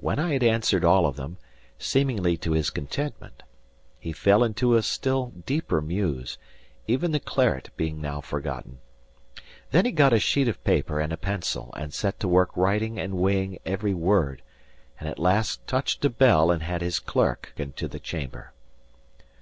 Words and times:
When 0.00 0.18
I 0.18 0.32
had 0.32 0.42
answered 0.42 0.82
all 0.82 1.04
of 1.04 1.16
them, 1.16 1.36
seemingly 1.78 2.38
to 2.38 2.52
his 2.52 2.70
contentment, 2.70 3.42
he 4.00 4.14
fell 4.14 4.42
into 4.42 4.76
a 4.76 4.82
still 4.82 5.26
deeper 5.44 5.82
muse, 5.82 6.38
even 6.86 7.12
the 7.12 7.20
claret 7.20 7.68
being 7.76 8.00
now 8.00 8.22
forgotten. 8.22 8.78
Then 9.70 9.84
he 9.84 9.90
got 9.92 10.14
a 10.14 10.18
sheet 10.20 10.48
of 10.48 10.64
paper 10.64 10.98
and 11.00 11.12
a 11.12 11.18
pencil, 11.18 11.74
and 11.76 11.92
set 11.92 12.18
to 12.20 12.28
work 12.28 12.56
writing 12.56 12.98
and 12.98 13.18
weighing 13.18 13.58
every 13.66 13.92
word; 13.92 14.40
and 14.98 15.06
at 15.06 15.18
last 15.18 15.66
touched 15.66 16.02
a 16.02 16.08
bell 16.08 16.50
and 16.50 16.62
had 16.62 16.80
his 16.80 16.98
clerk 16.98 17.52
into 17.58 17.88
the 17.88 18.00
chamber. 18.00 18.54